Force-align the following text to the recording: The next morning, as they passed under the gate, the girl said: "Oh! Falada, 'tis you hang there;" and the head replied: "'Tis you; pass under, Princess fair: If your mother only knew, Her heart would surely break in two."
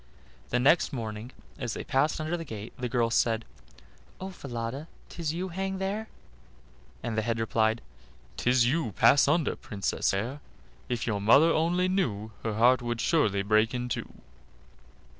The 0.49 0.59
next 0.59 0.91
morning, 0.91 1.31
as 1.59 1.75
they 1.75 1.83
passed 1.83 2.19
under 2.19 2.35
the 2.35 2.43
gate, 2.43 2.73
the 2.75 2.89
girl 2.89 3.11
said: 3.11 3.45
"Oh! 4.19 4.31
Falada, 4.31 4.87
'tis 5.09 5.31
you 5.31 5.49
hang 5.49 5.77
there;" 5.77 6.09
and 7.03 7.15
the 7.15 7.21
head 7.21 7.39
replied: 7.39 7.83
"'Tis 8.35 8.65
you; 8.65 8.93
pass 8.93 9.27
under, 9.27 9.55
Princess 9.55 10.09
fair: 10.09 10.39
If 10.89 11.05
your 11.05 11.21
mother 11.21 11.51
only 11.53 11.87
knew, 11.87 12.31
Her 12.41 12.55
heart 12.55 12.81
would 12.81 12.99
surely 12.99 13.43
break 13.43 13.75
in 13.75 13.89
two." 13.89 14.11